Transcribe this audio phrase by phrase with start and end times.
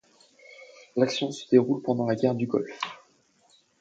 [0.95, 2.79] L'action se déroule pendant la guerre du Golfe.